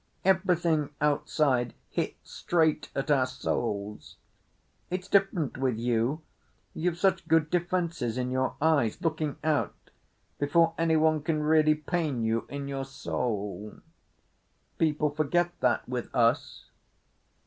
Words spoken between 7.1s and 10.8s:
good defences in your eyes—looking out—before